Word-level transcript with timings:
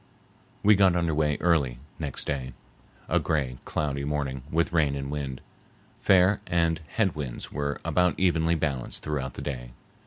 We 0.63 0.73
got 0.73 0.95
under 0.95 1.13
way 1.13 1.37
early 1.41 1.77
next 1.99 2.23
day,—a 2.25 3.19
gray, 3.19 3.57
cloudy 3.65 4.03
morning 4.03 4.41
with 4.49 4.73
rain 4.73 4.95
and 4.95 5.11
wind. 5.11 5.41
Fair 6.01 6.41
and 6.47 6.81
head 6.95 7.13
winds 7.13 7.51
were 7.51 7.79
about 7.85 8.19
evenly 8.19 8.55
balanced 8.55 9.03
throughout 9.03 9.35
the 9.35 9.43
day. 9.43 9.73